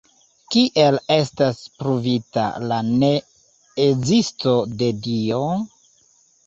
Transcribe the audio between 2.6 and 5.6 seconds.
la ne-ezisto de Dio?